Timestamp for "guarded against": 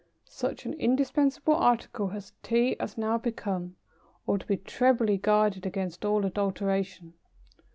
5.19-6.03